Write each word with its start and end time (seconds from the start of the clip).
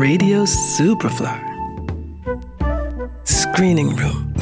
Radio 0.00 0.46
Superfly. 0.46 1.40
Screening 3.26 3.98
Room. 3.98 4.32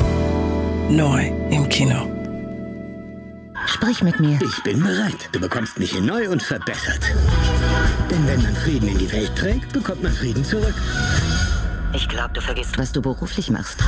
Neu 0.91 1.33
im 1.49 1.67
Kino. 1.71 2.07
Sprich 3.65 4.03
mit 4.03 4.21
mir. 4.21 4.39
Ich 4.43 4.63
bin 4.65 4.83
bereit. 4.83 5.31
Du 5.33 5.41
bekommst 5.41 5.79
mich 5.79 5.93
hier 5.93 6.03
neu 6.03 6.29
und 6.29 6.43
verbessert. 6.43 7.01
Denn 8.11 8.27
wenn 8.27 8.43
man 8.43 8.55
Frieden 8.55 8.87
in 8.87 8.99
die 8.99 9.11
Welt 9.11 9.35
trägt, 9.35 9.73
bekommt 9.73 10.03
man 10.03 10.13
Frieden 10.13 10.45
zurück. 10.45 10.75
Ich 11.95 12.07
glaube, 12.07 12.35
du 12.35 12.43
vergisst, 12.43 12.77
was 12.77 12.93
du 12.93 13.01
beruflich 13.01 13.49
machst. 13.49 13.83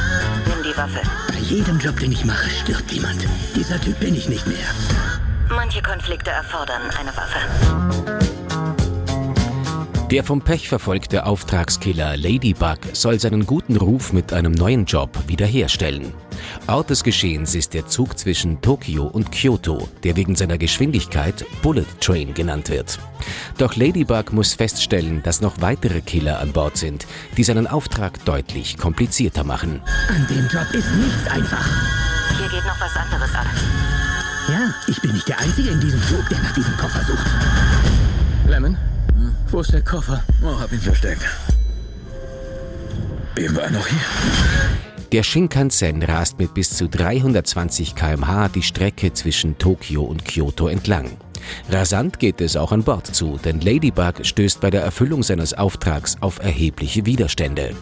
Nimm 0.47 0.73
die 0.73 0.75
Waffe. 0.75 1.01
Bei 1.29 1.39
jedem 1.39 1.79
Job, 1.81 2.01
den 2.01 2.13
ich 2.13 2.25
mache, 2.25 2.49
stirbt 2.49 2.91
jemand. 2.91 3.27
Dieser 3.55 3.79
Typ 3.79 4.01
bin 4.01 4.15
ich 4.15 4.27
nicht 4.31 4.47
mehr. 4.47 4.69
Manche 5.51 5.83
Konflikte 5.83 6.31
erfordern 6.31 6.81
eine 6.99 7.15
Waffe. 7.15 8.28
Der 10.11 10.25
vom 10.25 10.41
Pech 10.41 10.71
verfolgte 10.71 11.27
Auftragskiller 11.27 12.17
Ladybug 12.17 12.79
soll 12.95 13.21
seinen 13.21 13.45
guten 13.45 13.77
Ruf 13.77 14.15
mit 14.15 14.33
einem 14.33 14.53
neuen 14.53 14.87
Job 14.87 15.11
wiederherstellen. 15.27 16.15
Ort 16.67 16.89
des 16.89 17.05
Geschehens 17.05 17.55
ist 17.55 17.75
der 17.75 17.87
Zug 17.87 18.19
zwischen 18.19 18.63
Tokio 18.63 19.05
und 19.05 19.31
Kyoto, 19.31 19.87
der 20.05 20.17
wegen 20.17 20.35
seiner 20.35 20.57
Geschwindigkeit 20.57 21.45
Bullet 21.61 21.85
Train 22.01 22.33
genannt 22.33 22.71
wird. 22.71 22.99
Doch 23.59 23.77
Ladybug 23.77 24.33
muss 24.33 24.55
feststellen, 24.55 25.23
dass 25.25 25.43
noch 25.43 25.61
weitere 25.61 26.01
Killer 26.01 26.41
an 26.41 26.53
Bord 26.53 26.79
sind, 26.79 27.07
die 27.37 27.45
seinen 27.45 27.67
Auftrag 27.67 28.25
deutlich 28.25 28.79
komplizierter 28.79 29.45
machen. 29.45 29.83
An 30.09 30.27
dem 30.29 30.49
Job 30.49 30.73
ist 30.73 30.91
nichts 30.95 31.27
einfach. 31.31 31.69
Hier 32.39 32.49
geht 32.49 32.65
noch 32.65 32.81
was 32.81 32.97
anderes 32.97 33.35
an. 33.35 33.47
Ja, 34.49 34.75
ich 34.87 35.03
bin 35.03 35.13
nicht 35.13 35.29
der 35.29 35.39
Einzige 35.39 35.69
in 35.69 35.81
diesem 35.81 36.03
Zug, 36.05 36.27
der 36.31 36.39
nach 36.39 36.55
diesem 36.55 36.75
Koffer 36.79 37.05
sucht. 37.05 37.27
Wo 39.51 39.61
ist 39.61 39.73
der 39.73 39.83
Koffer? 39.83 40.23
Oh, 40.43 40.61
hab 40.61 40.71
ihn 40.73 40.81
versteckt. 40.81 41.23
Eben 43.37 43.57
war 43.57 43.65
er 43.65 43.71
noch 43.71 43.87
hier. 43.87 43.99
Der 45.13 45.23
Shinkansen 45.23 46.03
rast 46.03 46.39
mit 46.39 46.53
bis 46.53 46.77
zu 46.77 46.87
320 46.87 47.95
km/h 47.95 48.49
die 48.49 48.63
Strecke 48.63 49.15
zwischen 49.15 49.57
Tokio 49.57 50.03
und 50.03 50.27
Kyoto 50.27 50.69
entlang. 50.69 51.17
Rasant 51.71 52.19
geht 52.19 52.43
es 52.43 52.57
auch 52.57 52.73
an 52.73 52.83
Bord 52.83 53.07
zu, 53.07 53.39
denn 53.43 53.63
Ladybug 53.63 54.27
stößt 54.27 54.61
bei 54.61 54.69
der 54.69 54.83
Erfüllung 54.83 55.23
seines 55.23 55.55
Auftrags 55.55 56.19
auf 56.21 56.41
erhebliche 56.41 57.07
Widerstände. 57.07 57.75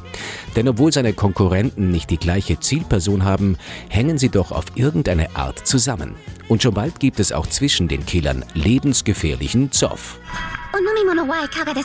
Denn 0.55 0.69
obwohl 0.69 0.92
seine 0.92 1.14
Konkurrenten 1.14 1.91
nicht 1.91 2.11
die 2.11 2.19
gleiche 2.19 2.61
Zielperson 2.61 3.25
haben, 3.25 3.56
hängen 3.89 4.19
sie 4.19 4.28
doch 4.28 4.53
auf 4.53 4.67
irgendeine 4.77 5.34
Art 5.34 5.67
zusammen. 5.67 6.14
Und 6.48 6.62
schon 6.62 6.75
bald 6.75 7.01
gibt 7.01 7.19
es 7.19 7.33
auch 7.33 7.48
zwischen 7.48 7.89
den 7.89 8.06
Killern 8.06 8.45
lebensgefährlichen 8.55 9.73
Zoff. 9.73 10.20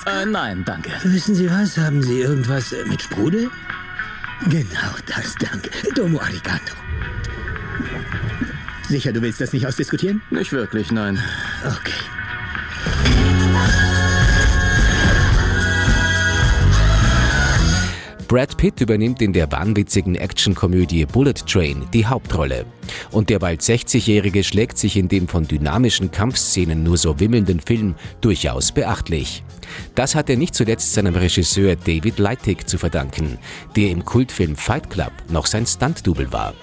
Äh, 0.05 0.25
nein, 0.25 0.63
danke. 0.65 0.91
Wissen 1.03 1.35
Sie 1.35 1.49
was? 1.49 1.77
Haben 1.77 2.01
Sie 2.03 2.21
irgendwas 2.21 2.71
äh, 2.73 2.85
mit 2.85 3.01
Sprudel? 3.01 3.49
Genau 4.49 4.95
das, 5.05 5.35
danke. 5.35 5.69
Domo 5.95 6.19
arigato. 6.19 6.73
Sicher, 8.89 9.13
du 9.13 9.21
willst 9.21 9.39
das 9.39 9.53
nicht 9.53 9.65
ausdiskutieren? 9.67 10.21
Nicht 10.31 10.51
wirklich, 10.51 10.91
nein. 10.91 11.17
Okay. 11.65 11.93
Brad 18.31 18.55
Pitt 18.55 18.79
übernimmt 18.79 19.21
in 19.21 19.33
der 19.33 19.51
wahnwitzigen 19.51 20.15
Actionkomödie 20.15 21.05
Bullet 21.05 21.33
Train 21.33 21.85
die 21.91 22.05
Hauptrolle. 22.05 22.65
Und 23.11 23.29
der 23.29 23.39
bald 23.39 23.59
60-Jährige 23.59 24.45
schlägt 24.45 24.77
sich 24.77 24.95
in 24.95 25.09
dem 25.09 25.27
von 25.27 25.45
dynamischen 25.45 26.11
Kampfszenen 26.11 26.81
nur 26.81 26.95
so 26.95 27.19
wimmelnden 27.19 27.59
Film 27.59 27.95
durchaus 28.21 28.71
beachtlich. 28.71 29.43
Das 29.95 30.15
hat 30.15 30.29
er 30.29 30.37
nicht 30.37 30.55
zuletzt 30.55 30.93
seinem 30.93 31.15
Regisseur 31.15 31.75
David 31.75 32.19
Leitig 32.19 32.67
zu 32.67 32.77
verdanken, 32.77 33.37
der 33.75 33.89
im 33.89 34.05
Kultfilm 34.05 34.55
Fight 34.55 34.89
Club 34.89 35.11
noch 35.27 35.45
sein 35.45 35.65
Stunt-Double 35.65 36.31
war. 36.31 36.53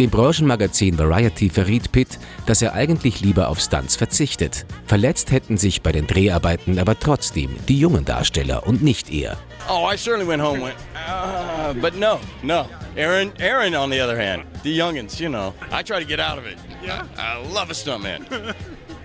Dem 0.00 0.10
Branchenmagazin 0.10 0.98
Variety 0.98 1.50
verriet 1.50 1.92
Pitt, 1.92 2.18
dass 2.46 2.62
er 2.62 2.74
eigentlich 2.74 3.20
lieber 3.20 3.48
auf 3.48 3.60
Stunts 3.60 3.94
verzichtet. 3.94 4.66
Verletzt 4.86 5.30
hätten 5.30 5.56
sich 5.56 5.82
bei 5.82 5.92
den 5.92 6.06
Dreharbeiten 6.08 6.80
aber 6.80 6.98
trotzdem 6.98 7.50
die 7.68 7.78
jungen 7.78 8.04
Darsteller 8.04 8.66
und 8.66 8.82
nicht 8.82 9.12
er. 9.12 9.36
Oh, 9.68 9.88
I 9.92 9.96
certainly 9.96 10.26
went 10.26 10.42
home. 10.42 10.70
Uh, 11.06 11.72
but 11.74 11.94
no, 11.94 12.20
no. 12.42 12.68
Aaron, 12.96 13.32
Aaron, 13.38 13.74
on 13.74 13.90
the 13.90 14.00
other 14.00 14.16
hand, 14.16 14.44
the 14.62 14.76
youngins, 14.76 15.20
you 15.20 15.28
know, 15.28 15.54
I 15.70 15.82
try 15.82 15.98
to 15.98 16.04
get 16.04 16.18
out 16.18 16.38
of 16.38 16.46
it. 16.46 16.58
Yeah, 16.82 17.06
I 17.16 17.38
love 17.38 17.70
a 17.70 17.74
stuntman. 17.74 18.54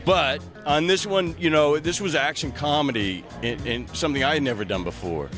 but 0.06 0.42
on 0.66 0.88
this 0.88 1.06
one, 1.06 1.36
you 1.38 1.50
know, 1.50 1.78
this 1.78 2.02
was 2.02 2.16
action 2.16 2.52
comedy 2.52 3.24
and 3.44 3.90
something 3.96 4.24
I 4.24 4.36
had 4.36 4.44
never 4.44 4.66
done 4.66 4.84
before. 4.84 5.30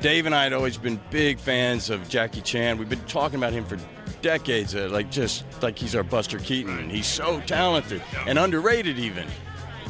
Dave 0.00 0.26
and 0.26 0.34
I 0.34 0.42
had 0.42 0.52
always 0.52 0.76
been 0.76 1.00
big 1.10 1.38
fans 1.38 1.88
of 1.88 2.08
Jackie 2.08 2.40
Chan. 2.40 2.76
We've 2.76 2.88
been 2.88 3.04
talking 3.04 3.38
about 3.38 3.52
him 3.52 3.64
for 3.64 3.78
decades, 4.20 4.74
uh, 4.74 4.88
like 4.90 5.10
just 5.10 5.44
like 5.62 5.78
he's 5.78 5.94
our 5.94 6.02
Buster 6.02 6.38
Keaton, 6.38 6.76
and 6.78 6.90
he's 6.90 7.06
so 7.06 7.40
talented 7.46 8.02
and 8.26 8.38
underrated 8.38 8.98
even. 8.98 9.26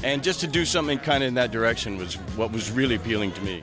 And 0.04 0.22
just 0.22 0.40
to 0.40 0.46
do 0.46 0.64
something 0.64 0.98
kind 0.98 1.22
of 1.22 1.28
in 1.28 1.34
that 1.34 1.50
direction 1.50 1.96
was 1.96 2.16
what 2.36 2.52
was 2.52 2.70
really 2.70 2.96
appealing 2.96 3.32
to 3.32 3.40
me. 3.40 3.62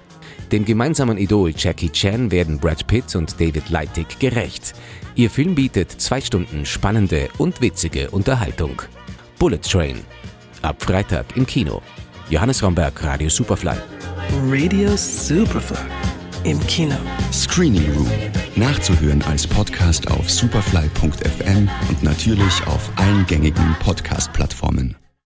Dem 0.51 0.65
gemeinsamen 0.65 1.17
Idol 1.19 1.53
Jackie 1.55 1.91
Chan 1.91 2.31
werden 2.31 2.59
Brad 2.59 2.87
Pitt 2.87 3.15
und 3.15 3.39
David 3.39 3.69
Leitig 3.69 4.17
gerecht. 4.17 4.73
Ihr 5.13 5.29
Film 5.29 5.53
bietet 5.53 5.91
zwei 5.91 6.21
Stunden 6.21 6.65
spannende 6.65 7.29
und 7.37 7.61
witzige 7.61 8.09
Unterhaltung. 8.09 8.81
Bullet 9.38 9.59
Train. 9.59 9.99
Ab 10.63 10.81
Freitag 10.81 11.25
im 11.35 11.45
Kino. 11.45 11.81
Johannes 12.29 12.63
Romberg, 12.63 13.03
Radio 13.03 13.29
Superfly. 13.29 13.75
Radio 14.49 14.89
Superfly. 14.95 15.77
Im 16.45 16.59
Kino. 16.67 16.95
Screening 17.31 17.91
Room. 17.93 18.09
Nachzuhören 18.55 19.21
als 19.23 19.45
Podcast 19.45 20.09
auf 20.09 20.29
superfly.fm 20.29 21.69
und 21.89 22.03
natürlich 22.03 22.65
auf 22.65 22.91
allen 22.95 23.25
gängigen 23.27 23.75
Podcast-Plattformen. 23.79 24.95